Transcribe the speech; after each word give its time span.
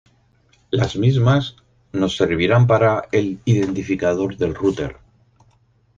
Las 0.71 0.95
mismas 0.95 1.57
nos 1.93 2.17
servirán 2.17 2.65
para 2.65 3.03
el 3.11 3.39
identificador 3.45 4.35
del 4.35 4.55
router. 4.55 4.97